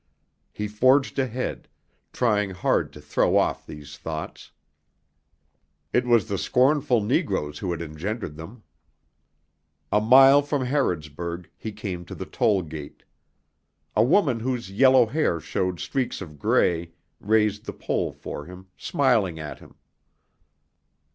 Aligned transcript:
He 0.51 0.67
forged 0.67 1.19
ahead, 1.19 1.67
trying 2.11 2.49
hard 2.49 2.91
to 2.93 2.99
throw 2.99 3.37
off 3.37 3.67
these 3.67 3.99
thoughts. 3.99 4.49
It 5.93 6.07
was 6.07 6.27
the 6.27 6.39
scornful 6.39 7.03
negroes 7.03 7.59
who 7.59 7.69
had 7.71 7.83
engendered 7.83 8.35
them. 8.35 8.63
A 9.91 10.01
mile 10.01 10.41
from 10.41 10.65
Harrodsburg 10.65 11.51
he 11.55 11.71
came 11.71 12.03
to 12.05 12.15
the 12.15 12.25
toll 12.25 12.63
gate. 12.63 13.03
A 13.95 14.03
woman 14.03 14.39
whose 14.39 14.71
yellow 14.71 15.05
hair 15.05 15.39
showed 15.39 15.79
streaks 15.79 16.19
of 16.19 16.39
gray, 16.39 16.93
raised 17.19 17.65
the 17.65 17.71
pole 17.73 18.11
for 18.11 18.45
him, 18.45 18.69
smiling 18.77 19.37
at 19.37 19.59
him. 19.59 19.75